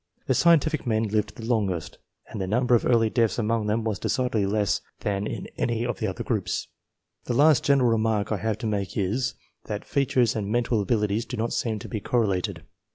[0.25, 1.99] The scientific men lived the longest,
[2.29, 5.99] and the number of early deaths among them was decidedly less than in any of
[5.99, 6.67] the other groups.
[7.25, 9.35] The last general remark I have to make is,
[9.65, 12.63] that features and mental abilities do not seem to be correlated.